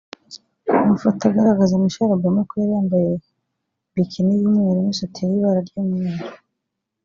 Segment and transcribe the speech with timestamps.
[0.81, 3.11] Amafoto agaragaza Michelle Obama ko yari yambaye
[3.95, 6.25] bikini y’umweru n’isutiye y’ibara ry’umweru